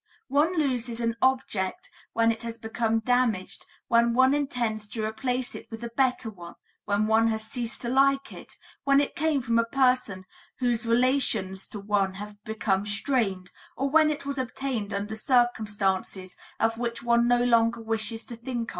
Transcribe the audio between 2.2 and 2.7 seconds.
it has